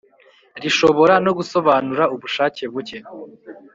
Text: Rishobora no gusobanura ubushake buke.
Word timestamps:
Rishobora 0.61 1.13
no 1.25 1.31
gusobanura 1.37 2.03
ubushake 2.15 2.63
buke. 2.73 2.97